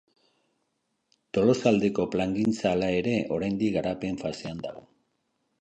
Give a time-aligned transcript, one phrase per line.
[1.37, 4.87] Tolosaldeko plangintza hala ere, oraindik garapen fasean dago.